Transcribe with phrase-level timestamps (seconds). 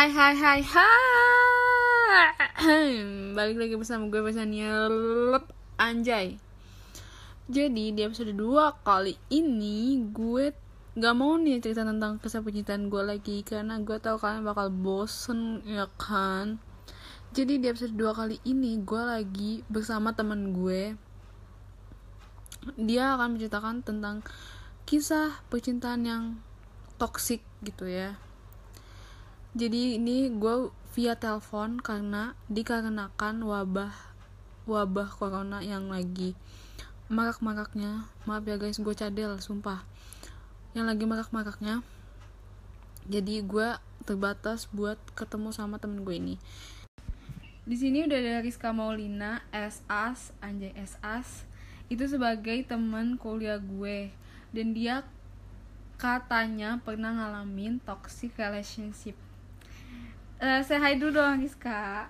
[0.00, 2.24] Hai hai hai hai.
[3.36, 5.44] Balik lagi bersama gue Pasania Lep
[5.76, 6.40] Anjay.
[7.44, 10.56] Jadi di episode 2 kali ini Gue
[10.96, 15.60] gak mau nih cerita tentang kisah percintaan gue lagi Karena gue tahu kalian bakal bosen
[15.68, 16.56] ya kan?
[17.36, 20.96] Jadi di episode 2 kali ini Gue lagi bersama teman gue.
[22.80, 24.24] Dia akan menceritakan tentang
[24.88, 26.40] Kisah percintaan yang
[26.96, 28.29] toxic gitu ya
[29.50, 33.90] jadi ini gue via telepon karena dikarenakan wabah
[34.70, 36.38] wabah corona yang lagi
[37.10, 38.06] marak-maraknya.
[38.30, 39.82] Maaf ya guys gue cadel sumpah.
[40.78, 41.82] Yang lagi marak-maraknya
[43.10, 43.74] jadi gue
[44.06, 46.36] terbatas buat ketemu sama temen gue ini.
[47.66, 51.42] Di sini udah ada Rizka Maulina SAS anjay SAS
[51.90, 54.14] itu sebagai teman kuliah gue.
[54.54, 55.02] Dan dia
[55.98, 59.18] katanya pernah ngalamin toxic relationship
[60.40, 62.08] uh, say hi dulu dong Rizka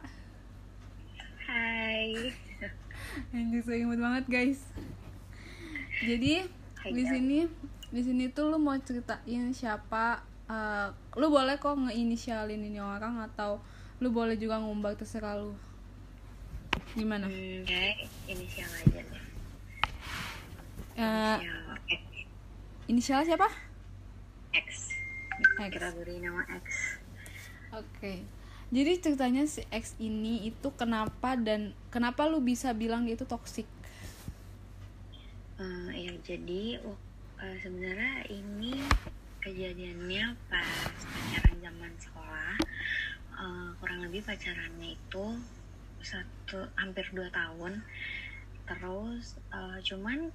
[1.51, 2.31] Hai.
[3.35, 4.63] Anjir so imut banget guys.
[5.99, 6.47] Jadi
[6.79, 7.11] Hai, di guys.
[7.11, 7.39] sini
[7.91, 13.59] di sini tuh lu mau ceritain siapa uh, lu boleh kok ngeinisialin ini orang atau
[13.99, 15.59] lu boleh juga ngumbar terserah lu.
[16.95, 17.27] Gimana?
[17.27, 19.25] Hmm, kayak inisial aja deh.
[20.95, 21.39] Uh,
[22.87, 23.51] inisial siapa?
[24.55, 24.95] X.
[25.59, 25.71] X.
[25.75, 26.90] Kita beri nama X.
[27.71, 28.27] Oke.
[28.71, 33.67] Jadi ceritanya si X ini itu kenapa dan kenapa lu bisa bilang dia itu toxic?
[35.59, 36.79] Eh, ya jadi
[37.43, 38.79] eh, sebenarnya ini
[39.43, 40.71] kejadiannya pas
[41.03, 42.55] pacaran zaman sekolah.
[43.39, 45.27] Eh, kurang lebih pacarannya itu
[46.03, 47.83] satu hampir dua tahun.
[48.67, 50.31] Terus eh, cuman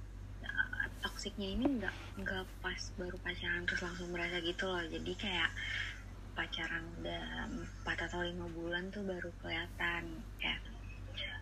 [1.02, 4.84] toksiknya ini nggak nggak pas baru pacaran terus langsung berasa gitu loh.
[4.84, 5.50] Jadi kayak
[6.36, 7.48] pacaran udah
[7.80, 10.20] 4 atau lima bulan tuh baru kelihatan.
[10.36, 10.60] Kayak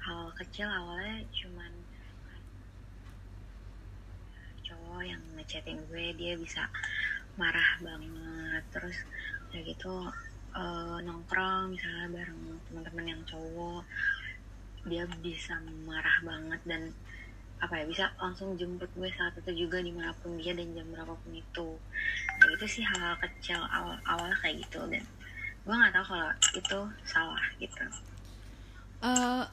[0.06, 1.72] hal kecil awalnya cuman
[4.62, 6.70] cowok yang ngechatin gue dia bisa
[7.34, 8.62] marah banget.
[8.70, 8.96] Terus
[9.50, 9.94] udah gitu
[10.54, 12.40] eh, nongkrong misalnya bareng
[12.70, 13.82] teman-teman yang cowok
[14.86, 16.82] dia bisa marah banget dan
[17.64, 20.84] apa ya bisa langsung jemput gue saat itu juga di mana pun dia dan jam
[20.92, 21.68] berapapun itu.
[22.36, 25.00] Nah, itu sih hal-hal kecil awal awalnya kayak gitu dan
[25.64, 27.84] gue nggak tahu kalau itu salah gitu.
[29.00, 29.44] Eh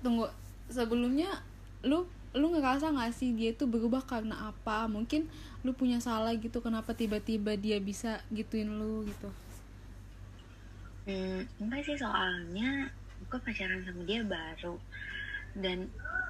[0.00, 0.32] tunggu
[0.72, 1.44] sebelumnya
[1.84, 4.88] lu lu ngerasa nggak sih dia itu berubah karena apa?
[4.88, 5.28] Mungkin
[5.60, 9.28] lu punya salah gitu kenapa tiba-tiba dia bisa gituin lu gitu?
[11.04, 12.88] Hmm, enggak sih soalnya
[13.28, 14.76] gue pacaran sama dia baru.
[15.56, 15.88] Dan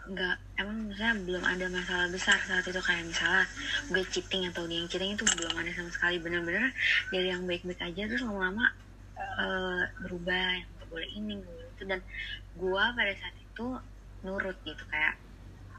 [0.08, 3.44] nggak emang misalnya belum ada masalah besar saat itu kayak misalnya
[3.92, 6.16] gue cheating atau dia yang cheating itu belum ada sama sekali.
[6.16, 6.72] Bener-bener
[7.12, 8.72] dari yang baik-baik aja terus lama-lama
[9.18, 11.82] eh, berubah yang nggak boleh ini nggak boleh itu.
[11.84, 12.00] Dan
[12.56, 13.66] gue pada saat itu
[14.24, 15.14] nurut gitu kayak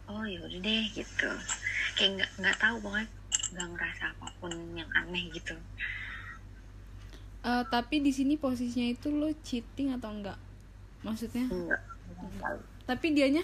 [0.09, 1.29] oh ya udah deh gitu.
[1.97, 3.07] Kayak nggak nggak tahu pokoknya
[3.49, 5.57] nggak ngerasa apa pun yang aneh gitu.
[7.39, 10.37] Eh, tapi di sini posisinya itu lu cheating atau enggak
[11.01, 11.49] maksudnya?
[11.49, 11.81] Enggak
[12.13, 12.59] nggak tahu.
[12.85, 13.43] Tapi dianya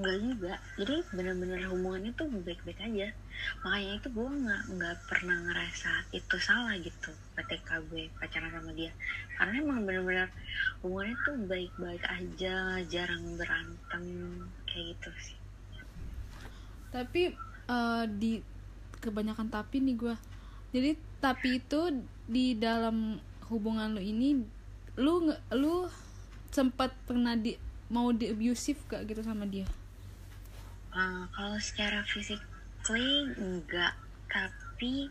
[0.00, 0.54] Enggak juga.
[0.80, 3.12] Jadi bener-bener hubungannya tuh baik-baik aja.
[3.60, 8.88] Makanya itu gue nggak nggak pernah ngerasa itu salah gitu ketika gue pacaran sama dia.
[9.36, 10.32] Karena emang bener-bener
[10.80, 14.04] hubungannya tuh baik-baik aja jarang berantem
[14.64, 15.38] kayak gitu sih.
[16.88, 17.36] Tapi
[17.68, 18.40] eh, di
[19.04, 20.16] kebanyakan tapi nih gua.
[20.72, 21.80] Jadi tapi itu
[22.24, 23.20] di dalam
[23.52, 24.40] hubungan lu ini
[24.96, 25.84] lu lu
[26.48, 27.58] sempat pernah di
[27.90, 29.66] mau di abusive gak gitu sama dia
[30.90, 33.94] Eh, kalau secara physically enggak.
[34.26, 35.06] Tapi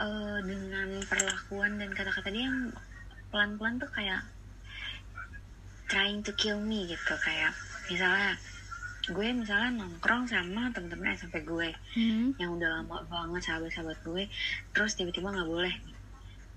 [0.00, 2.72] eh, dengan perlakuan dan kata-kata dia yang
[3.32, 4.20] pelan-pelan tuh kayak
[5.88, 7.14] trying to kill me gitu.
[7.24, 7.56] Kayak
[7.88, 8.36] misalnya
[9.02, 12.38] gue misalnya nongkrong sama temen-temen SMP gue hmm.
[12.38, 14.30] yang udah lama banget sahabat-sahabat gue
[14.70, 15.74] terus tiba-tiba nggak boleh.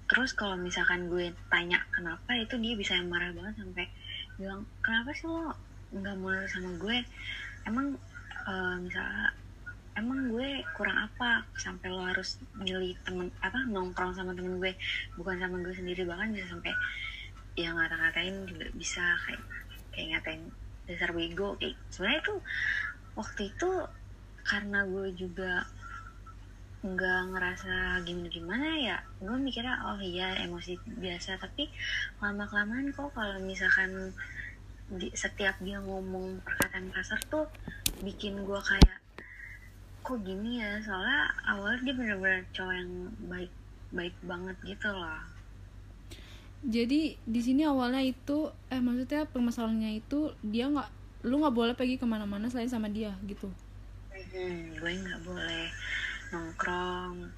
[0.05, 2.37] Terus kalau misalkan gue tanya kenapa?
[2.37, 3.89] itu dia bisa yang marah banget sampai
[4.37, 5.57] bilang kenapa sih lo
[5.95, 6.97] nggak mau sama gue
[7.69, 7.97] emang
[8.49, 9.33] eh, misalnya
[9.95, 14.75] emang gue kurang apa sampai lo harus milih temen apa nongkrong sama temen gue?
[15.15, 16.73] Bukan sama gue sendiri bahkan bisa sampai
[17.55, 19.43] ya ngata-ngatain juga bisa kayak
[19.95, 20.41] kayak ngatain
[20.85, 22.35] dasar bego kayak sebenarnya itu
[23.15, 23.69] waktu itu
[24.45, 25.63] karena gue juga
[26.85, 31.39] nggak ngerasa gimana gimana ya gue mikirnya oh iya emosi biasa.
[31.41, 31.65] Tapi
[32.21, 34.13] lama kelamaan kok kalau misalkan
[34.91, 37.49] di, setiap dia ngomong perkataan kasar tuh
[38.05, 38.99] bikin gue kayak
[40.05, 40.77] kok gini ya?
[40.85, 42.91] Soalnya awalnya dia bener-bener cowok yang
[43.25, 43.51] baik
[43.89, 45.21] baik banget gitu loh.
[46.65, 50.89] Jadi di sini awalnya itu eh maksudnya permasalahannya itu dia nggak
[51.25, 53.49] lu nggak boleh pergi ke mana-mana selain sama dia gitu.
[54.13, 55.65] Hmm, gue nggak boleh
[56.33, 57.29] nongkrong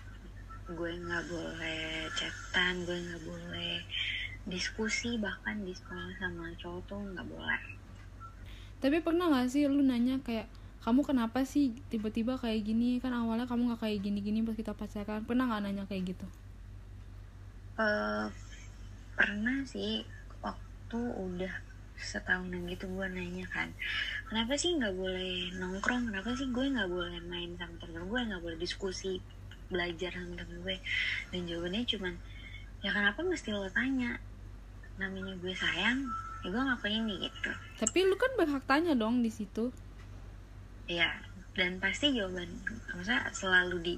[0.68, 3.80] gue nggak boleh chatan gue nggak boleh
[4.48, 7.62] diskusi bahkan di sekolah sama cowok tuh nggak boleh.
[8.80, 10.48] Tapi pernah nggak sih lu nanya kayak
[10.82, 13.04] kamu kenapa sih tiba-tiba kayak gini?
[13.04, 15.28] Kan awalnya kamu nggak kayak gini-gini pas kita pacaran.
[15.28, 16.28] Pernah nggak nanya kayak gitu?
[17.76, 18.32] Uh,
[19.20, 20.08] pernah sih.
[20.40, 21.54] Waktu udah
[21.98, 23.74] setahunan gitu gue nanya kan
[24.30, 26.14] kenapa sih nggak boleh nongkrong?
[26.14, 28.22] Kenapa sih gue nggak boleh main sama temen gue?
[28.22, 29.18] Nggak boleh diskusi
[29.68, 30.78] belajar sama temen gue?
[31.34, 32.14] Dan jawabannya cuman
[32.86, 34.22] ya kenapa mesti lo tanya
[34.98, 36.10] namanya gue sayang
[36.42, 37.52] ya gue ngapain nih gitu.
[37.82, 39.74] Tapi lu kan berhak tanya dong di situ.
[40.90, 41.10] Ya
[41.58, 42.46] dan pasti jawaban
[42.94, 43.96] maksudnya selalu di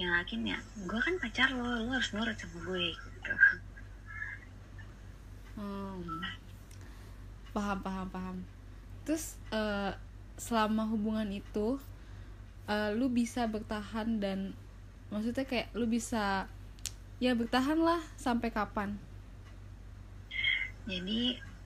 [0.00, 0.58] yang yakin ya
[0.88, 3.32] gue kan pacar lo lo harus nurut sama gue gitu.
[5.54, 6.24] Hmm.
[7.54, 8.36] paham paham paham.
[9.06, 9.94] Terus uh,
[10.34, 11.78] selama hubungan itu
[12.66, 14.56] uh, lu bisa bertahan dan
[15.12, 16.48] maksudnya kayak lu bisa
[17.22, 18.98] ya bertahan lah sampai kapan
[20.84, 21.20] jadi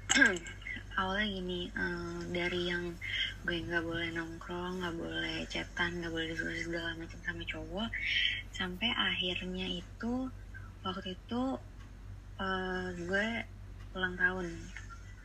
[0.98, 2.90] awalnya gini uh, dari yang
[3.46, 7.88] gue nggak boleh nongkrong nggak boleh chatan nggak boleh diskusi segala macam sama cowok
[8.50, 10.26] sampai akhirnya itu
[10.82, 11.42] waktu itu
[12.38, 13.28] uh, gue
[13.94, 14.46] ulang tahun.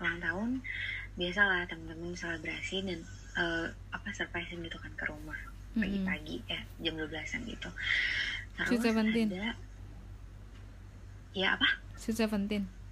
[0.01, 0.49] Ulang tahun
[1.13, 2.99] biasalah temen-temen selebrasi dan
[3.37, 5.37] uh, apa surprise gitu kan ke rumah.
[5.73, 6.81] Pagi-pagi ya -hmm.
[6.85, 7.69] jam 12-an gitu.
[8.53, 9.33] Terus Sweet ada 17.
[11.33, 11.65] ya apa?
[11.97, 12.82] Sweet 17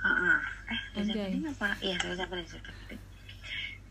[0.00, 0.38] uh-uh.
[0.72, 2.96] eh September apa iya September September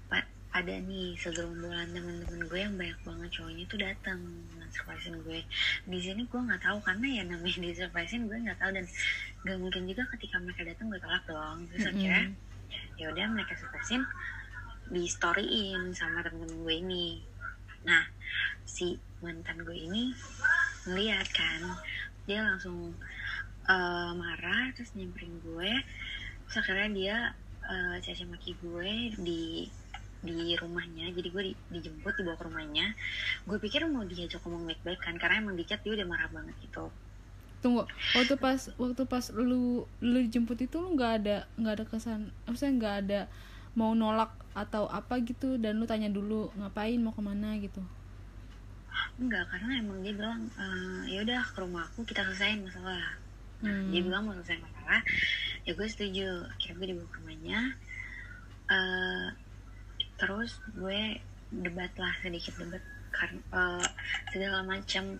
[0.09, 0.19] pa
[0.49, 4.19] ada nih segerombolan teman-teman gue yang banyak banget cowoknya tuh datang
[4.73, 5.45] surprisein gue.
[5.85, 8.73] Di sini gue nggak tahu karena ya namanya di surprisein gue nggak tahu.
[8.73, 8.85] Dan
[9.45, 12.01] gak mungkin juga ketika mereka datang gue tolak dong terus mm-hmm.
[12.01, 12.25] akhirnya
[12.97, 14.03] ya udah mereka surprisein
[14.89, 17.21] di storyin sama temen gue ini.
[17.85, 18.03] Nah
[18.65, 20.17] si mantan gue ini
[20.89, 21.61] ngeliat kan
[22.25, 22.93] dia langsung
[23.69, 25.71] uh, marah terus nyamperin gue.
[26.49, 27.17] Terus akhirnya dia
[27.69, 29.69] uh, caci maki gue di
[30.19, 31.13] di rumahnya.
[31.15, 32.91] Jadi gue di, dijemput dibawa ke rumahnya.
[33.45, 36.55] Gue pikir mau diajak ngomong baik-baik kan karena emang di chat dia udah marah banget
[36.65, 36.89] gitu.
[37.59, 37.85] Tunggu
[38.15, 42.73] waktu pas waktu pas lu lu dijemput itu lu nggak ada nggak ada kesan maksudnya
[42.79, 43.21] nggak ada
[43.75, 47.55] mau nolak atau apa gitu dan lu tanya dulu ngapain mau ke mana?
[47.59, 47.83] gitu.
[49.19, 50.65] Enggak karena emang dia bilang e,
[51.11, 53.19] ya udah ke rumah aku kita selesaiin masalah
[53.63, 53.89] hmm.
[53.91, 55.01] dia bilang mau selesai masalah
[55.67, 57.59] ya gue setuju akhirnya gue dibawa ke rumahnya
[58.71, 59.27] uh,
[60.19, 60.99] terus gue
[61.49, 63.87] debat lah sedikit debat karena uh,
[64.29, 65.17] segala macam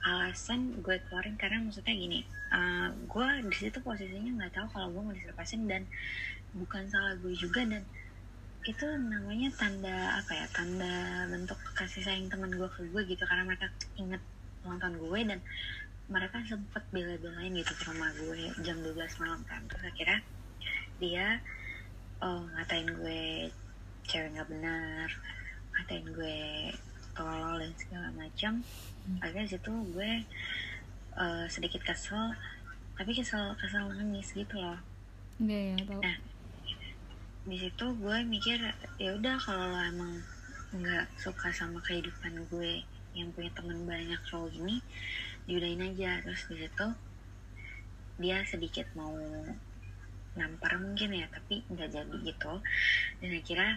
[0.00, 2.20] alasan gue keluarin karena maksudnya gini
[2.52, 5.84] uh, gue di situ posisinya nggak tahu kalau gue mau diserpasin dan
[6.56, 7.84] bukan salah gue juga dan
[8.68, 13.48] itu namanya tanda apa ya tanda bentuk kasih sayang teman gue ke gue gitu karena
[13.48, 14.20] mereka inget
[14.64, 15.40] ulang tahun gue dan
[16.10, 19.62] mereka sempet bela-belain gitu ke rumah gue jam 12 malam kan.
[19.70, 20.20] Terus akhirnya
[21.00, 21.40] dia
[22.20, 23.48] uh, ngatain gue
[24.04, 25.08] cewek nggak benar
[25.74, 26.38] ngatain gue
[27.14, 28.52] tolol dan segala macam
[29.22, 30.10] akhirnya situ gue
[31.16, 32.36] uh, sedikit kesel
[32.98, 34.76] tapi kesel kesel nangis gitu loh.
[35.40, 36.00] Iya ya tau.
[36.04, 36.16] Nah,
[37.48, 38.60] di situ gue mikir
[39.00, 40.14] ya udah kalau lo emang
[40.76, 44.78] nggak suka sama kehidupan gue yang punya temen banyak cowok gini
[45.48, 46.22] diudahin aja.
[46.22, 46.86] Terus di situ
[48.20, 49.16] dia sedikit mau
[50.38, 52.52] nampar mungkin ya tapi nggak jadi gitu.
[53.18, 53.72] Dan akhirnya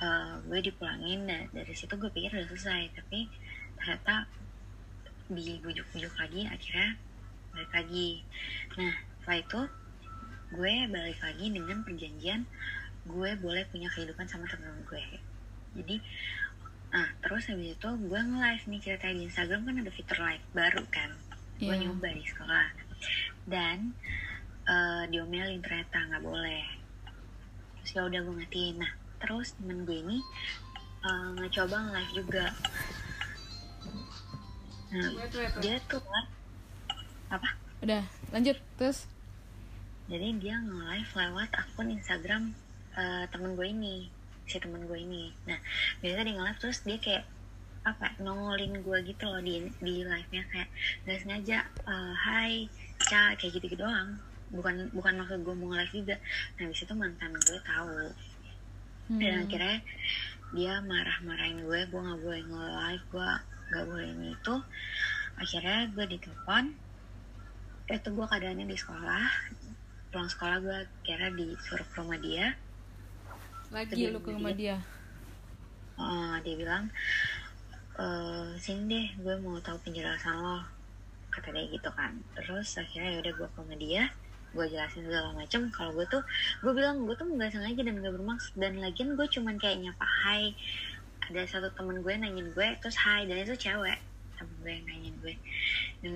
[0.00, 2.94] uh, gue dipulangin dan dari situ gue pikir udah selesai.
[2.94, 3.26] Tapi
[3.80, 4.28] ternyata
[5.30, 6.98] dibujuk-bujuk lagi akhirnya
[7.54, 8.10] balik lagi.
[8.78, 9.60] Nah setelah itu
[10.50, 12.42] gue balik lagi dengan perjanjian
[13.06, 15.04] gue boleh punya kehidupan sama temen gue.
[15.78, 15.96] Jadi
[16.90, 20.82] nah terus habis itu gue nge-live nih cerita di Instagram kan ada fitur live baru
[20.90, 21.10] kan?
[21.62, 21.80] Gue yeah.
[21.86, 22.66] nyoba di sekolah.
[23.46, 23.94] Dan
[24.66, 26.66] uh, diomelin ternyata nggak boleh.
[27.80, 30.18] Terus ya udah gue ngatiin nah terus temen gue ini
[31.06, 32.46] uh, ngecoba nge-live juga.
[34.90, 35.10] Nah
[35.62, 36.24] dia tuh kan
[37.30, 37.48] apa?
[37.86, 38.02] Udah
[38.34, 39.06] lanjut terus?
[40.10, 42.50] Jadi dia nge-live lewat akun Instagram
[42.98, 44.10] uh, temen gue ini
[44.50, 45.30] si temen gue ini.
[45.46, 45.58] Nah
[46.02, 47.24] biasa dia nge-live terus dia kayak
[47.80, 50.68] apa nongolin gue gitu loh di di live nya kayak
[51.08, 52.68] gak sengaja uh, hai
[53.06, 54.18] ca kayak gitu gitu doang.
[54.50, 56.16] Bukan bukan maksud gue mau nge-live juga.
[56.58, 58.10] Nah di situ mantan gue tahu.
[59.10, 59.18] Hmm.
[59.18, 59.82] dan akhirnya
[60.54, 63.30] dia marah-marahin gue gue nggak boleh nge-live gue
[63.70, 64.54] nggak boleh ini itu.
[65.38, 66.64] Akhirnya gue ditelepon.
[67.90, 69.24] Itu gue keadaannya di sekolah.
[70.10, 72.54] Pulang sekolah gue kira disuruh ke rumah dia
[73.70, 74.76] lagi lu ke rumah dia.
[75.94, 76.90] Oh, dia bilang
[77.94, 78.06] e,
[78.58, 80.66] sini deh gue mau tahu penjelasan lo
[81.30, 82.18] kata dia gitu kan.
[82.34, 84.04] Terus akhirnya yaudah gue ke rumah dia
[84.50, 85.70] gue jelasin segala macem.
[85.70, 86.22] Kalau gue tuh
[86.66, 88.52] gue bilang gue tuh nggak sengaja dan nggak bermaksud.
[88.58, 90.52] Dan lagian gue cuman kayak nyapa hai.
[91.30, 94.02] Ada satu temen gue nanyain gue terus hai dan itu cewek
[94.40, 95.34] temen gue yang nanyain gue
[96.00, 96.12] dan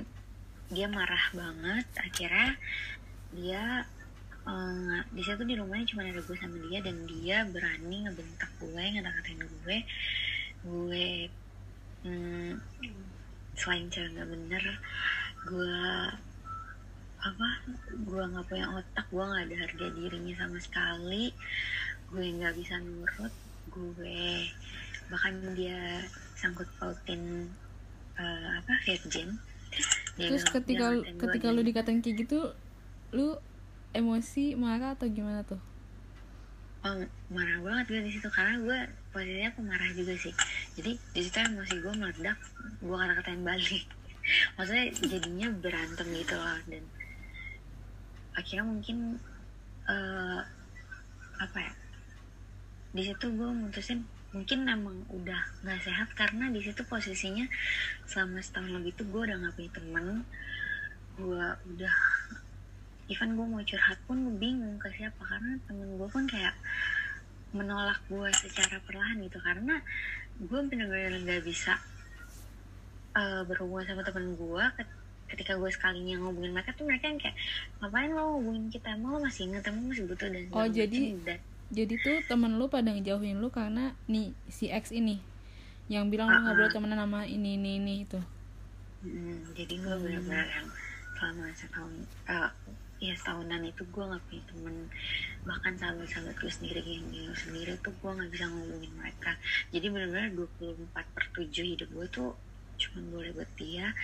[0.73, 2.57] dia marah banget akhirnya
[3.37, 3.85] dia
[4.45, 8.85] eh, di situ di rumahnya cuma ada gue sama dia dan dia berani ngebentak gue
[8.95, 9.77] ngata-ngatain gue.
[10.65, 11.07] Gue
[12.05, 12.53] hmm,
[13.57, 14.65] selain cewek nggak bener
[15.45, 15.81] gue
[17.25, 17.49] apa
[17.93, 21.25] gue nggak punya otak gue nggak ada harga dirinya sama sekali.
[22.13, 23.35] Gue nggak bisa nurut
[23.73, 24.49] gue
[25.09, 26.05] bahkan dia
[26.37, 27.49] sangkut pautin
[28.21, 29.41] eh, apa virgin.
[30.21, 32.55] Dia terus ketika ketika lu dikatain kayak gitu
[33.15, 33.41] lu
[33.95, 35.63] emosi marah atau gimana tuh?
[37.33, 38.79] Marah banget gue di situ karena gue
[39.15, 40.35] posisinya pemarah juga sih.
[40.77, 42.39] Jadi di situ emosi gue meledak
[42.83, 43.87] gue kata-katain balik.
[44.59, 46.85] Maksudnya jadinya berantem gitu loh dan
[48.35, 49.17] akhirnya mungkin
[49.87, 50.43] eh
[51.39, 51.73] apa ya
[52.95, 57.47] di situ gue mutusin mungkin emang udah nggak sehat karena di situ posisinya
[58.07, 60.07] selama setahun lebih tuh gue udah nggak punya teman
[61.15, 61.97] gue udah
[63.07, 66.55] even gue mau curhat pun gue bingung ke siapa karena temen gue pun kayak
[67.51, 69.39] menolak gue secara perlahan gitu.
[69.39, 69.79] Karena
[70.37, 71.77] gue bener-bener nggak bisa
[73.15, 77.37] eh, berhubungan sama temen gue ket- ketika gue sekalinya ngomongin mereka tuh mereka yang kayak
[77.79, 78.93] ngapain lo ngomongin kita?
[78.93, 81.39] Emang lo masih inget emang masih butuh dan Oh, jadi- dan
[81.71, 85.19] jadi tuh temen lu pada ngejauhin lu karena nih si X ini
[85.87, 86.75] yang bilang lu nggak Ah, boleh ah.
[86.75, 88.21] temenan sama ini ini ini itu.
[89.03, 90.69] Mm, jadi gue benar-benar yang
[91.15, 91.93] selama setahun
[92.27, 92.51] eh
[93.05, 94.77] ya setahunan itu gue nggak punya temen.
[95.45, 99.37] Bahkan sahabat-sahabat gue sendiri yang dia sendiri tuh gue nggak bisa ngomongin mereka.
[99.69, 102.33] Jadi benar-benar 24 per 7 hidup gue tuh
[102.75, 103.95] cuma boleh buat dia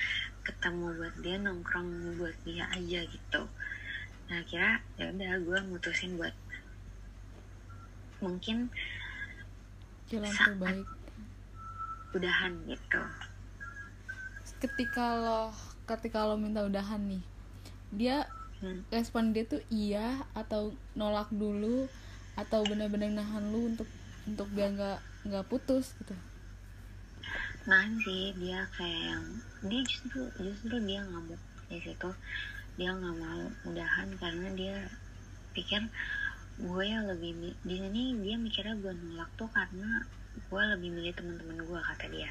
[0.46, 1.90] ketemu buat dia nongkrong
[2.20, 3.42] buat dia aja gitu.
[4.30, 6.34] Nah kira ya udah gue mutusin buat
[8.20, 8.68] mungkin
[10.12, 10.86] jalan terbaik.
[12.10, 13.02] udahan gitu.
[14.60, 15.54] Ketika lo
[15.86, 17.22] ketika lo minta udahan nih
[17.90, 18.28] dia.
[18.92, 21.88] Respon dia tuh iya atau nolak dulu
[22.36, 23.88] atau benar-benar nahan lu untuk
[24.28, 26.16] untuk biar nggak nggak putus gitu.
[27.64, 29.24] Nanti dia kayak yang
[29.64, 31.40] dia justru justru dia ngamuk
[31.72, 32.10] di situ.
[32.76, 34.76] Dia nggak mau mudahan karena dia
[35.56, 35.88] pikir
[36.60, 40.04] gue yang lebih di sini dia mikirnya gue nolak tuh karena
[40.36, 42.28] gue lebih milih teman-teman gue kata dia.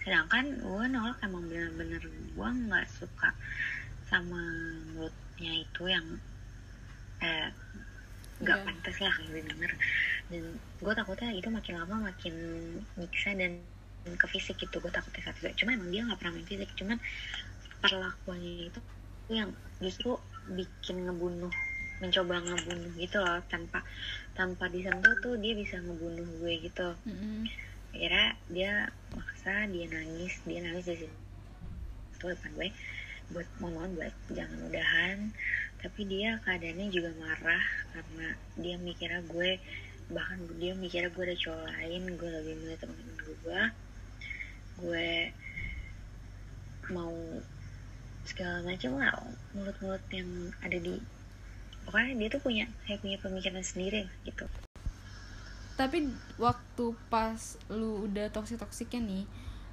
[0.00, 3.36] Sedangkan gue nolak emang bener-bener gue nggak suka
[4.06, 4.40] sama
[4.94, 6.06] mulutnya itu yang
[7.22, 7.50] eh
[8.36, 8.64] nggak Iya.
[8.68, 9.72] pantas lah gue denger
[10.28, 10.42] dan
[10.84, 12.34] gue takutnya itu makin lama makin
[13.00, 13.64] nyiksa dan
[14.06, 17.00] ke fisik gitu gue takutnya satu cuma emang dia nggak pernah main fisik cuman
[17.80, 18.80] perlakuannya itu
[19.32, 20.20] yang justru
[20.52, 21.50] bikin ngebunuh
[21.96, 23.40] mencoba ngebunuh gitu loh.
[23.48, 23.80] Tanpa
[24.36, 26.92] tanpa disentuh tuh dia bisa ngebunuh gue gitu.
[27.08, 27.48] Mm-mm.
[27.96, 28.72] akhirnya dia
[29.16, 32.68] maksa dia nangis dia nangis di situ depan gue
[33.34, 35.18] buat mohon buat jangan udahan.
[35.82, 37.64] Tapi dia keadaannya juga marah
[37.94, 38.28] karena
[38.58, 39.60] dia mikirnya gue
[40.06, 43.62] bahkan dia mikirnya gue ada cowok lain gue lebih milih temen-temen gue
[44.76, 45.10] gue
[46.94, 47.14] mau
[48.22, 49.14] segala macam lah
[49.50, 50.30] mulut-mulut yang
[50.62, 51.02] ada di
[51.86, 54.46] pokoknya dia tuh punya kayak punya pemikiran sendiri gitu.
[55.78, 59.24] Tapi waktu pas lu udah toksik toksiknya nih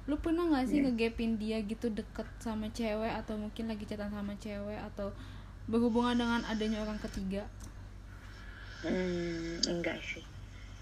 [0.04, 0.92] lu pernah nggak sih Iya.
[0.92, 5.08] ngegapin dia gitu deket sama cewek atau mungkin lagi chatan sama cewek atau
[5.64, 7.48] berhubungan dengan adanya orang ketiga
[8.84, 10.20] Hmm, enggak sih.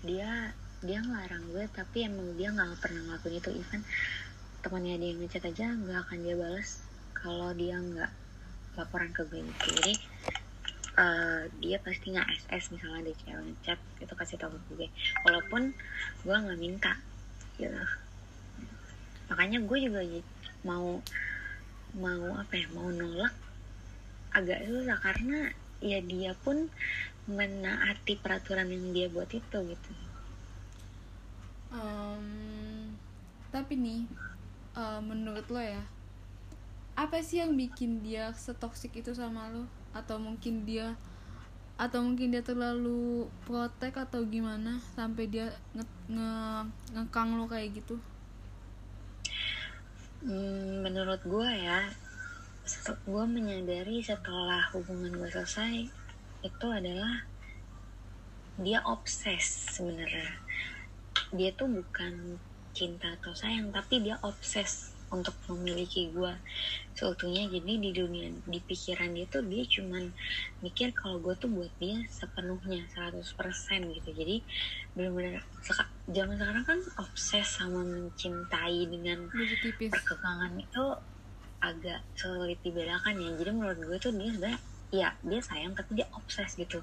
[0.02, 0.50] Dia
[0.83, 3.79] dia ngelarang gue tapi emang dia nggak pernah ngelakuin itu even
[4.59, 6.83] temannya dia yang ngechat aja nggak akan dia balas
[7.14, 8.11] kalau dia nggak
[8.75, 9.67] laporan ke gue gitu.
[9.79, 9.95] Jadi
[10.99, 14.88] eh, dia pasti nggak SS misalnya ada cewek ngechat itu kasih tahu ke gue
[15.23, 15.71] walaupun
[16.26, 16.99] gue nggak minta
[17.55, 17.71] gitu
[19.33, 20.05] makanya gue juga
[20.61, 21.01] mau
[21.97, 23.33] mau apa ya mau nolak
[24.37, 25.49] agak susah karena
[25.81, 26.69] ya dia pun
[27.25, 29.93] menaati peraturan yang dia buat itu gitu.
[31.73, 32.93] Em,
[33.49, 34.05] tapi nih
[34.77, 35.81] eh, menurut lo ya
[36.93, 39.65] apa sih yang bikin dia setoksik itu sama lo?
[39.97, 40.93] Atau mungkin dia
[41.81, 47.97] atau mungkin dia terlalu protek atau gimana sampai dia nge, nge- ngekang lo kayak gitu
[50.23, 51.83] Hmm, menurut gue ya
[53.02, 55.91] gue menyadari setelah hubungan gue selesai
[56.47, 57.26] itu adalah
[58.55, 60.38] dia obses sebenarnya.
[61.35, 62.38] Dia tuh bukan
[62.71, 66.33] cinta atau sayang tapi dia obses untuk memiliki gue
[66.97, 70.12] seutuhnya jadi di dunia di pikiran dia tuh dia cuman
[70.64, 73.23] mikir kalau gue tuh buat dia sepenuhnya 100%
[73.92, 74.11] gitu.
[74.12, 74.37] Jadi
[74.97, 79.28] benar-benar seka, zaman sekarang kan obses sama mencintai dengan
[79.76, 80.85] perkekangan itu
[81.62, 83.31] agak sulit dibedakan ya.
[83.37, 84.61] Jadi menurut gue tuh dia sebenarnya
[84.92, 86.81] ya dia sayang tapi dia obses gitu.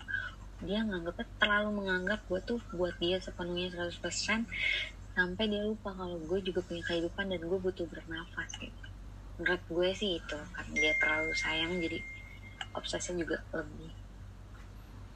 [0.59, 4.43] Dia nganggapnya terlalu menganggap gue tuh buat dia sepenuhnya 100%
[5.19, 8.85] sampai dia lupa kalau gue juga punya kehidupan dan gue butuh bernafas gitu.
[9.35, 11.99] Menurut gue sih itu karena dia terlalu sayang jadi
[12.71, 13.91] obsesnya juga lebih.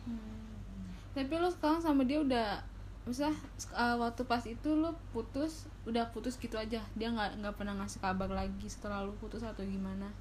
[0.03, 0.91] Hmm.
[1.15, 2.59] tapi lo sekarang sama dia udah
[3.07, 3.39] misalnya
[3.71, 6.83] uh, waktu pas itu lo putus udah putus gitu aja?
[6.99, 10.11] Dia nggak nggak pernah ngasih kabar lagi setelah lo putus atau gimana?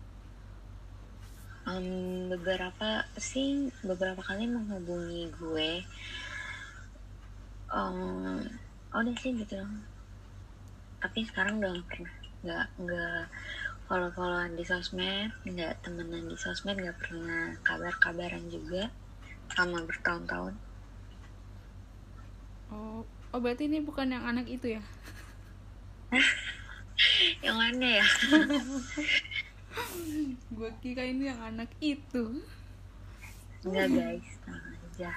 [1.67, 5.71] Um, beberapa sih beberapa kali menghubungi gue.
[7.73, 8.62] Um,
[8.93, 9.93] udah sih gitu dong
[11.03, 12.15] tapi sekarang udah gak pernah.
[12.43, 13.23] Nggak nggak
[13.91, 18.91] follow followan di sosmed nggak temenan di sosmed nggak pernah kabar kabaran juga
[19.51, 20.55] sama bertahun-tahun.
[22.71, 23.03] Oh
[23.35, 24.83] oh berarti ini bukan yang anak itu ya?
[27.43, 28.07] Yang mana ya?
[30.57, 32.45] Gue kira ini yang anak itu.
[33.65, 34.29] Enggak guys.
[34.45, 35.11] Tenang aja.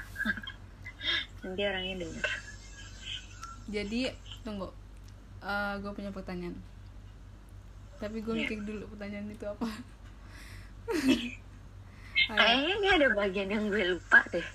[1.44, 2.45] Nanti orangnya denger
[3.70, 4.14] jadi
[4.46, 4.70] tunggu.
[5.42, 6.58] Uh, eh, gue punya pertanyaan.
[8.02, 8.62] Tapi gue yeah.
[8.62, 9.68] dulu pertanyaan itu apa.
[12.26, 14.48] Kayaknya ini ada bagian yang gue lupa deh.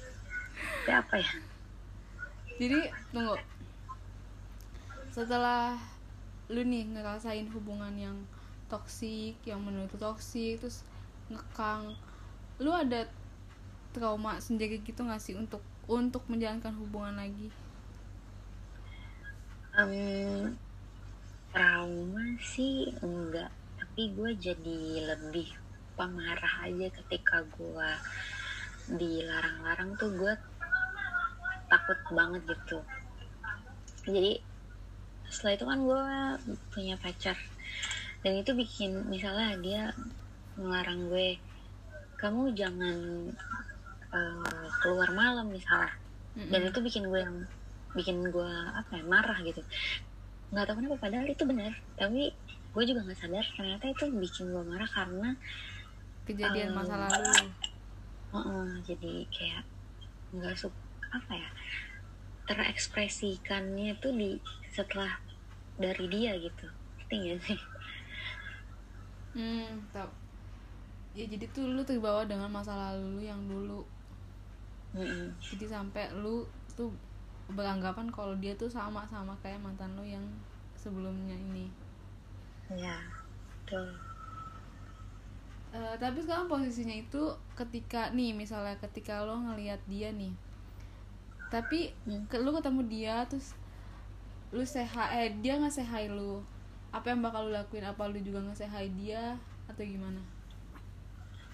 [0.85, 1.33] Itu apa ya?
[2.59, 2.79] Jadi
[3.15, 3.37] tunggu.
[5.11, 5.79] Setelah
[6.51, 8.17] lu nih ngerasain hubungan yang
[8.67, 10.87] toksik yang menurut toksik terus
[11.31, 11.95] ngekang
[12.63, 13.07] lu ada
[13.91, 17.51] trauma sendiri gitu gak sih untuk untuk menjalankan hubungan lagi
[19.85, 20.53] um,
[21.51, 23.51] trauma sih enggak.
[23.81, 24.81] Tapi gue jadi
[25.15, 25.49] lebih
[25.97, 27.91] pemarah aja ketika gue
[28.91, 30.35] dilarang-larang tuh gue
[31.71, 32.79] takut banget gitu.
[34.11, 34.41] Jadi
[35.31, 36.03] setelah itu kan gue
[36.75, 37.37] punya pacar.
[38.21, 39.83] Dan itu bikin misalnya dia
[40.61, 41.41] ngelarang gue
[42.21, 42.97] kamu jangan
[44.13, 45.97] uh, keluar malam misalnya.
[46.31, 46.51] Mm -hmm.
[46.55, 47.39] dan itu bikin gue yang
[47.95, 49.63] bikin gue apa ya marah gitu.
[50.51, 51.73] Nggak tahu kenapa padahal itu benar.
[51.99, 52.31] Tapi
[52.71, 55.35] gue juga nggak sadar ternyata itu bikin gue marah karena
[56.27, 57.35] kejadian um, masa lalu.
[58.31, 59.65] Uh -uh, jadi kayak
[60.31, 60.79] nggak suka
[61.11, 61.51] apa ya
[62.47, 64.39] terekspresikannya tuh di
[64.71, 65.19] setelah
[65.79, 66.67] dari dia gitu.
[67.11, 67.59] Tinggal sih?
[69.35, 70.11] Hmm tau.
[71.15, 73.83] Ya jadi tuh lu terbawa dengan masa lalu lu yang dulu.
[74.91, 75.27] Mm -mm.
[75.39, 76.91] jadi sampai lu tuh
[77.53, 80.25] beranggapan kalau dia tuh sama sama kayak mantan lo yang
[80.79, 81.71] sebelumnya ini.
[82.71, 82.99] Ya
[83.67, 83.95] betul.
[85.71, 90.35] Uh, tapi sekarang posisinya itu ketika nih misalnya ketika lo ngelihat dia nih
[91.51, 92.31] tapi hmm.
[92.47, 93.59] lo ketemu dia terus
[94.55, 96.43] lu sehat eh dia nggak sehai lu
[96.91, 97.87] apa yang bakal lu lakuin?
[97.87, 100.23] Apa lu juga nggak sehai dia atau gimana?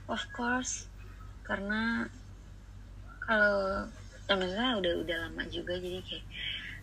[0.09, 0.89] Of course
[1.45, 2.09] karena
[3.25, 3.89] kalau
[4.27, 6.27] temennya udah udah lama juga jadi kayak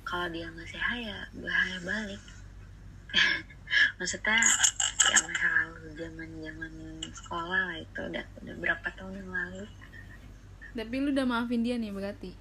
[0.03, 2.21] kalau dia nggak sehat ya bahaya balik.
[3.99, 4.39] Maksudnya
[5.03, 6.73] ya masa lalu zaman zaman
[7.11, 9.63] sekolah lah itu udah udah berapa tahun yang lalu.
[10.73, 12.31] Tapi lu udah maafin dia nih berarti?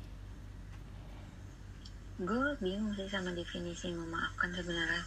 [2.23, 5.03] Gue bingung sih sama definisi memaafkan sebenarnya.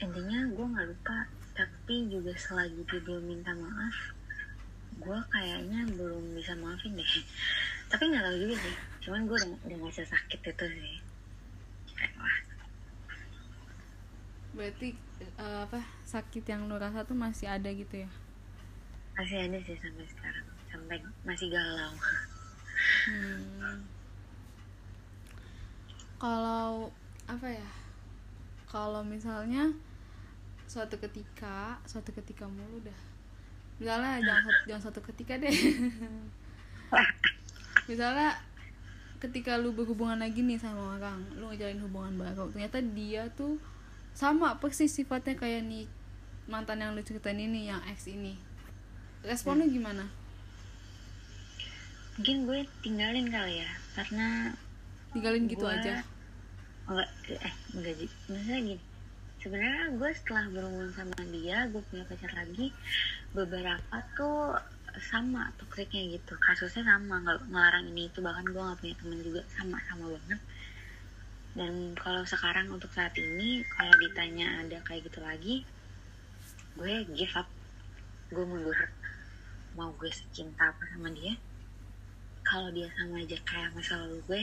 [0.00, 1.16] Intinya gue nggak lupa
[1.58, 4.14] tapi juga selagi dia belum minta maaf
[4.98, 7.06] gue kayaknya belum bisa maafin deh
[7.88, 8.74] tapi nggak tahu juga sih.
[9.04, 10.96] Cuman gue udah udah nggak sakit itu sih.
[14.52, 14.88] Berarti
[15.40, 18.10] uh, apa sakit yang lo rasa tuh masih ada gitu ya?
[19.16, 20.46] Masih ada sih sampai sekarang.
[20.68, 21.92] Sampai masih galau.
[23.08, 23.82] Hmm.
[26.18, 26.90] kalau
[27.26, 27.68] apa ya
[28.70, 29.70] kalau misalnya
[30.68, 32.98] suatu ketika suatu ketika mulu udah
[33.78, 35.50] misalnya jangan jangan suatu ketika deh
[37.88, 38.36] misalnya
[39.18, 43.58] ketika lu berhubungan lagi nih sama orang lu ngejalin hubungan baru ternyata dia tuh
[44.14, 45.86] sama persis sifatnya kayak nih
[46.48, 48.34] mantan yang lu ceritain ini yang ex ini.
[49.22, 49.76] Responnya hmm.
[49.76, 50.04] gimana?
[52.18, 54.56] Mungkin gue tinggalin kali ya karena
[55.14, 55.76] tinggalin gitu gue...
[55.76, 56.02] aja.
[56.88, 58.84] enggak eh enggak sih maksudnya gini.
[59.38, 62.74] Sebenarnya gue setelah berhubungan sama dia gue punya pacar lagi
[63.36, 64.56] beberapa tuh
[64.96, 66.34] sama toksiknya gitu.
[66.40, 68.08] Kasusnya sama ngelarang ini.
[68.08, 70.40] Itu bahkan gue nggak punya temen juga sama sama banget.
[71.58, 75.66] Dan kalau sekarang untuk saat ini kalau ditanya ada kayak gitu lagi
[76.78, 77.48] gue give up.
[78.30, 78.78] Gue mundur.
[79.74, 81.34] Mau gue secinta apa sama dia?
[82.46, 84.42] Kalau dia sama aja kayak masa lalu gue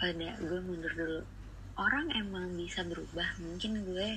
[0.00, 1.20] ada gue mundur dulu.
[1.80, 3.28] Orang emang bisa berubah.
[3.40, 4.08] Mungkin gue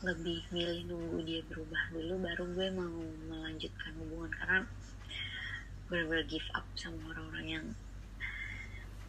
[0.00, 2.96] lebih milih nunggu dia berubah dulu baru gue mau
[3.28, 4.32] melanjutkan hubungan.
[4.32, 4.60] Karena
[5.92, 7.66] bener-bener give up sama orang-orang yang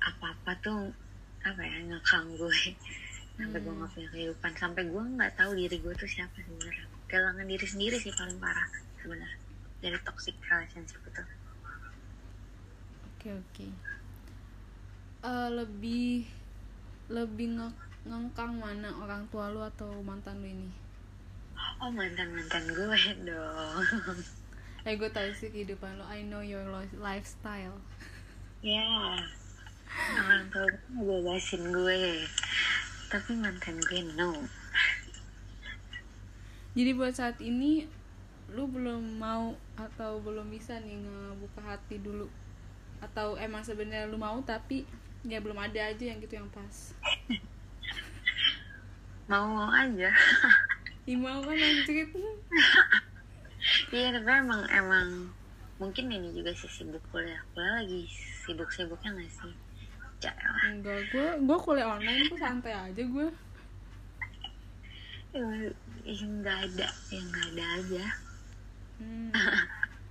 [0.02, 0.92] apa-apa tuh
[1.42, 2.60] apa ya ngekang gue.
[3.40, 3.82] Sampai gue Hmm.
[3.82, 4.52] gak punya kehidupan.
[4.60, 6.86] Sampai gue nggak tahu diri gue tuh siapa sebenarnya.
[7.08, 8.68] Kehilangan diri sendiri sih paling parah
[9.02, 9.40] sebenarnya.
[9.82, 11.24] Dari toxic relationship itu.
[13.08, 13.68] Oke oke.
[15.22, 16.26] Eh, lebih
[17.08, 20.70] lebih nge- ngengkang mana orang tua lu atau mantan lu ini?
[21.82, 22.98] Oh mantan mantan gue
[23.30, 23.86] dong.
[24.88, 26.06] Eh gue tahu sih kehidupan lu.
[26.10, 27.78] I know your lo- lifestyle.
[28.66, 29.22] Ya
[30.18, 32.02] orang tua gue ngebebasin gue.
[33.14, 34.32] Tapi mantan gue no.
[36.74, 37.86] Jadi buat saat ini
[38.50, 42.26] lu belum mau atau belum bisa nih ngebuka hati dulu?
[43.06, 44.90] Atau emang sebenarnya lu mau tapi
[45.22, 46.98] ya belum ada aja yang gitu yang pas
[49.32, 50.12] mau mau aja.
[51.08, 52.04] Ih mau kan anjir
[53.94, 55.08] iya tapi emang emang
[55.80, 57.40] mungkin ini juga sih sibuk kuliah.
[57.56, 58.12] Kuliah lagi
[58.44, 59.54] sibuk sibuknya nggak sih?
[60.20, 60.84] Jalan.
[60.84, 63.28] enggak gue gue kuliah online tuh santai aja gue
[65.34, 68.06] ya nggak ada ya nggak ada aja.
[69.00, 69.32] Hmm.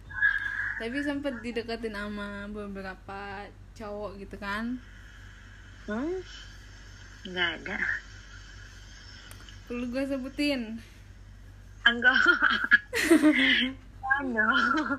[0.80, 3.44] tapi sempet dideketin sama beberapa
[3.76, 4.80] cowok gitu kan?
[5.84, 6.24] Hmm?
[7.28, 7.78] Nggak ada
[9.70, 10.82] perlu gue sebutin.
[11.86, 12.18] Enggak.
[14.18, 14.98] Aduh.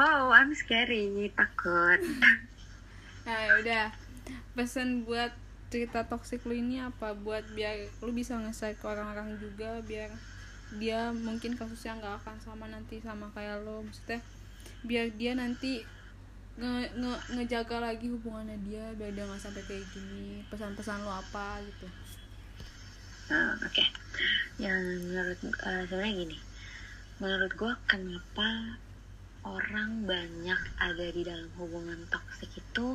[0.00, 1.28] wow I'm scary.
[1.36, 2.00] Takut.
[3.28, 3.92] Nah udah.
[4.56, 5.28] Pesan buat
[5.68, 7.12] cerita toksik lu ini apa?
[7.12, 10.08] Buat biar lu bisa nge-share ke orang-orang juga biar
[10.80, 14.18] dia mungkin kasusnya nggak akan sama nanti sama kayak lo maksudnya
[14.82, 15.86] biar dia nanti
[16.58, 20.40] nge, nge ngejaga lagi hubungannya dia biar dia nggak sampai kayak gini.
[20.48, 22.05] Pesan-pesan lo apa gitu
[23.30, 23.84] Nah, oke.
[24.64, 26.38] Yang menurut eh, sebenarnya gini.
[27.20, 28.48] Menurut gue kenapa
[29.46, 32.86] orang banyak ada di dalam hubungan toksik itu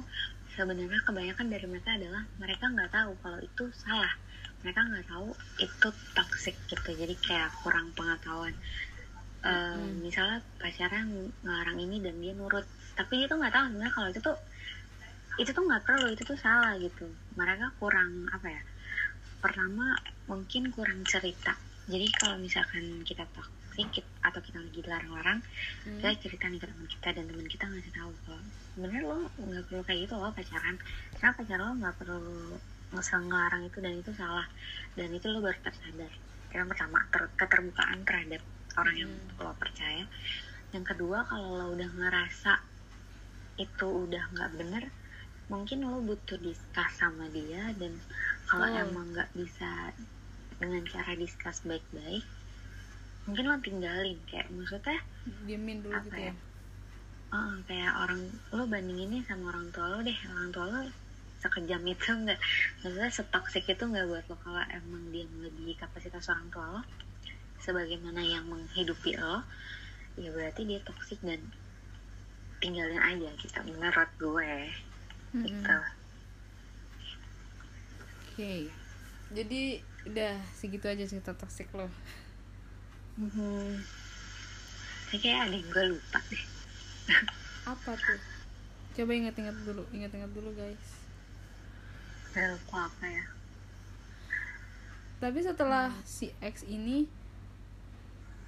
[0.55, 4.13] sebenarnya kebanyakan dari mereka adalah mereka nggak tahu kalau itu salah.
[4.61, 5.27] Mereka nggak tahu
[5.65, 6.89] itu toxic gitu.
[7.01, 8.55] Jadi kayak kurang pengetahuan.
[9.51, 10.01] Eh, Mm-mm.
[10.05, 11.03] misalnya pacarnya
[11.43, 12.65] ngelarang ini dan dia nurut.
[12.97, 14.37] Tapi dia tuh nggak tahu sebenarnya kalau itu tuh
[15.41, 17.07] itu tuh nggak perlu itu tuh salah gitu.
[17.39, 18.61] Mereka kurang apa ya
[19.41, 19.97] pertama
[20.31, 21.51] mungkin kurang cerita
[21.91, 23.91] jadi kalau misalkan kita toxic
[24.23, 25.39] atau kita lagi dilarang-larang
[25.83, 25.99] Hmm.
[25.99, 29.63] kita cerita nih ke teman kita dan teman kita ngasih tahu kalau sebenarnya lo nggak
[29.67, 30.75] perlu kayak gitu loh pacaran
[31.19, 32.19] karena pacar lo nggak perlu
[32.91, 34.47] ngesel ngelarang itu dan itu salah
[34.95, 36.13] dan itu lo baru tersadar
[36.51, 38.41] yang pertama ter- keterbukaan terhadap
[38.79, 39.35] orang yang Hmm.
[39.43, 40.05] lo percaya
[40.71, 42.53] yang kedua kalau lo udah ngerasa
[43.59, 44.83] itu udah nggak bener
[45.47, 47.99] mungkin lo butuh discuss sama dia dan
[48.47, 48.79] kalau Oh.
[48.79, 49.91] emang nggak bisa
[50.61, 52.23] dengan cara discuss baik-baik
[53.25, 54.97] mungkin lo tinggalin kayak maksudnya
[55.45, 56.29] diemin dulu Apa gitu ya?
[56.29, 56.33] ya?
[57.31, 58.21] Oh, kayak orang
[58.51, 60.17] lo bandinginnya sama orang tua lo deh.
[60.29, 60.81] Orang tua lo
[61.41, 62.37] sekejam itu nggak
[62.83, 66.81] maksudnya setoksik itu nggak buat lo kalau emang dia melebihi kapasitas orang tua lo
[67.61, 69.41] sebagaimana yang menghidupi lo
[70.21, 71.41] ya berarti dia toksik dan
[72.61, 74.53] tinggalin aja gitu menurut gue.
[75.31, 75.45] Mm-mm.
[75.47, 75.77] gitu.
[78.31, 78.53] Oke.
[79.31, 79.61] Jadi
[80.07, 81.85] udah segitu aja cerita toksik lo.
[85.11, 86.43] Tapi kayak ada yang gue lupa deh.
[87.67, 88.21] Apa tuh?
[88.97, 90.87] Coba ingat-ingat dulu ingat-ingat dulu guys.
[92.33, 93.25] Gue lupa apa ya?
[95.21, 97.05] Tapi setelah si X ini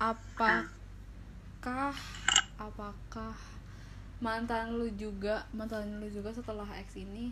[0.02, 0.66] apakah
[2.58, 3.38] apakah
[4.18, 7.30] mantan lu juga mantan lu juga setelah X ini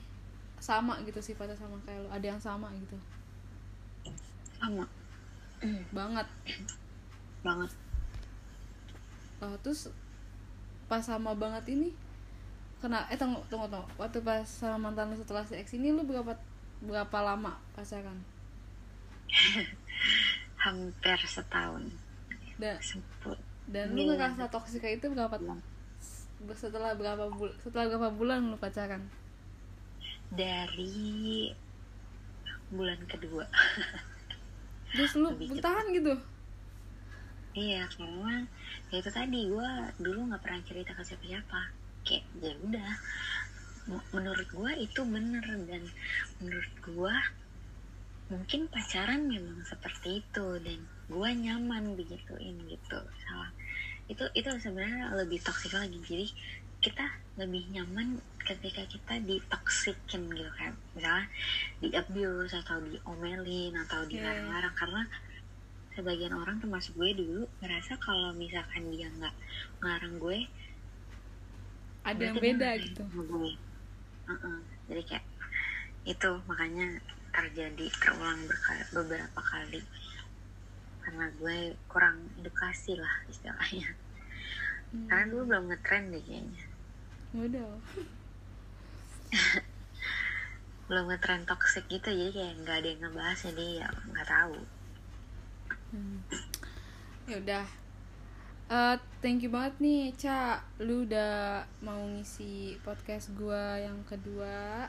[0.62, 2.10] sama gitu sifatnya sama kayak lu?
[2.14, 3.00] Ada yang sama gitu
[4.62, 4.86] sama.
[5.90, 6.28] Banget.
[7.42, 7.72] Banget.
[9.42, 9.90] Lah, terus
[10.86, 11.90] pas sama banget ini
[12.78, 13.90] kena eh tunggu tunggu tunggu.
[13.98, 16.38] Waktu pas sama mantan lu setelah si X ini lu berapa
[16.86, 18.22] berapa lama pacaran?
[20.64, 21.90] Hampir setahun.
[22.62, 23.42] Dan Semput.
[23.66, 25.34] dan lu ngerasa toksik kayak itu berapa
[26.58, 29.02] setelah berapa bulan setelah berapa bulan lu pacaran?
[30.34, 31.50] Dari
[32.72, 33.46] bulan kedua
[34.92, 36.14] terus lu Lebih bertahan gitu?
[37.52, 38.48] Iya karena
[38.88, 41.62] ya itu tadi gue dulu nggak pernah cerita ke siapa-siapa.
[42.08, 42.92] Kayak ya udah.
[44.16, 45.84] Menurut gue itu bener dan
[46.40, 47.16] menurut gue
[48.32, 50.80] mungkin pacaran memang seperti itu dan
[51.12, 53.00] gue nyaman digituin gitu.
[53.28, 53.52] Salah.
[54.08, 56.00] Itu itu sebenarnya lebih toksik lagi.
[56.08, 56.28] Jadi
[56.80, 57.04] kita
[57.40, 60.76] lebih nyaman ketika kita ditoksikin gitu kan.
[60.98, 61.28] Misalnya
[61.80, 65.04] di abuse atau diomelin atau dilarang-larang karena
[65.96, 69.36] sebagian orang termasuk gue dulu ngerasa kalau misalkan dia nggak
[69.84, 70.40] ngarang gue
[72.02, 73.02] ada yang beda gitu.
[73.08, 73.54] gue.
[74.28, 74.58] Heeh.
[74.90, 75.26] jadi kayak
[76.08, 76.98] itu makanya
[77.32, 79.82] terjadi terulang berkali, beberapa kali.
[81.02, 83.96] Karena gue kurang edukasi lah istilahnya.
[84.92, 85.08] Hmm.
[85.08, 86.64] karena dulu belum ngetren deh kayaknya
[87.32, 87.80] Waduh.
[90.92, 94.60] belum ngetren toxic gitu jadi kayak nggak ada yang ngebahas jadi ya nggak tahu
[95.92, 96.24] Hmm.
[97.28, 97.68] Ya udah.
[98.72, 100.64] Eh, thank you banget nih, Ca.
[100.80, 104.88] Lu udah mau ngisi podcast gua yang kedua.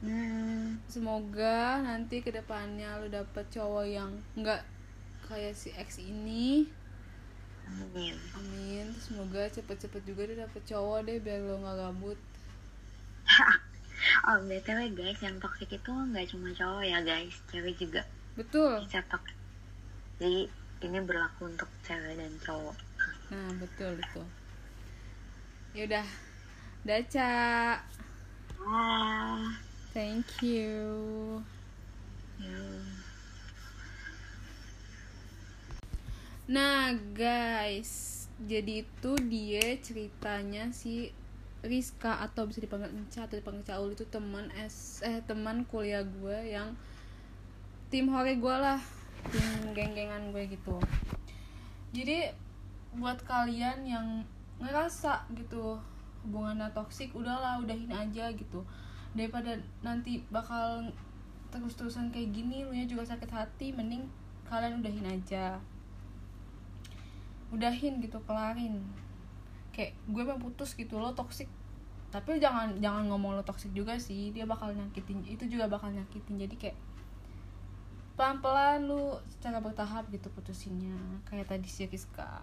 [0.00, 4.64] hmm, Semoga nanti ke depannya lu dapet cowok yang nggak
[5.28, 6.64] kayak si X ini.
[7.68, 8.86] Amin Amin.
[8.94, 12.18] Terus Semoga cepet-cepet juga dia dapet cowok deh biar lo nggak gabut.
[14.28, 18.02] oh btw guys yang toxic itu nggak cuma cowok ya guys cewek juga
[18.38, 18.86] Betul.
[18.86, 19.04] bisa
[20.18, 20.48] jadi
[20.86, 22.78] ini berlaku untuk cewek dan cowok
[23.28, 24.22] Nah, betul itu.
[25.76, 26.06] Ya udah.
[26.88, 27.32] Dah, Ca.
[28.64, 29.44] ah
[29.92, 30.80] Thank you.
[32.40, 32.87] hmm.
[36.48, 41.12] Nah guys, jadi itu dia ceritanya si
[41.60, 46.56] Rizka atau bisa dipanggil Enca atau dipanggil Caul itu teman S eh teman kuliah gue
[46.56, 46.72] yang
[47.92, 48.80] tim hore gue lah,
[49.28, 50.80] tim geng-gengan gue gitu.
[51.92, 52.32] Jadi
[52.96, 54.24] buat kalian yang
[54.56, 55.76] ngerasa gitu
[56.24, 58.64] hubungannya toksik, udahlah udahin aja gitu.
[59.12, 60.96] Daripada nanti bakal
[61.52, 64.08] terus-terusan kayak gini, lu juga sakit hati, mending
[64.48, 65.60] kalian udahin aja
[67.54, 68.82] udahin gitu kelarin.
[69.72, 71.48] Kayak gue mau putus gitu lo toksik
[72.08, 76.40] tapi jangan jangan ngomong lo toksik juga sih dia bakal nyakitin itu juga bakal nyakitin.
[76.40, 76.76] Jadi kayak
[78.16, 80.96] pelan pelan lu secara bertahap gitu putusinnya
[81.28, 82.40] kayak tadi si Rizka.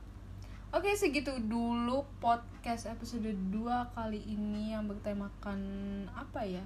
[0.70, 5.60] Oke segitu dulu podcast episode 2 kali ini yang bertemakan
[6.14, 6.64] apa ya?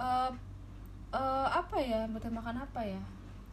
[0.00, 0.30] Eh
[1.12, 2.08] eh, apa ya?
[2.08, 3.02] Bertemakan apa ya?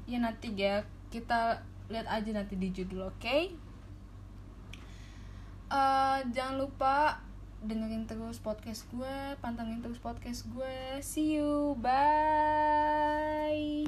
[0.08, 0.88] Ya nanti ya.
[1.12, 1.60] Kita
[1.92, 3.52] lihat aja nanti di judul oke okay?
[5.72, 7.20] uh, jangan lupa
[7.62, 13.86] dengerin terus podcast gue pantengin terus podcast gue see you bye